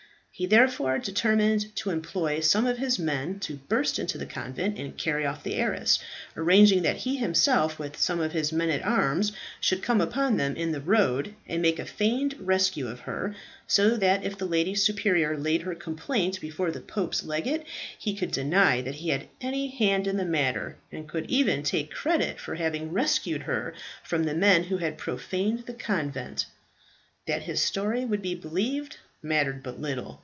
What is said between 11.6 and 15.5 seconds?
make a feigned rescue of her, so that, if the lady superior